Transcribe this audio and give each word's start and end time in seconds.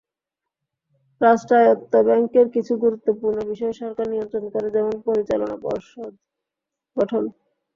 রাষ্ট্রায়ত্ত 1.21 1.93
ব্যাংকের 2.07 2.47
কিছু 2.55 2.73
গুরুত্বপূর্ণ 2.83 3.37
বিষয় 3.51 3.73
সরকার 3.81 4.05
নিয়ন্ত্রণ 4.09 4.45
করে, 4.53 4.67
যেমন 4.75 4.95
পরিচালনা 5.07 5.55
পর্ষদ 5.65 6.13
গঠন। 6.97 7.23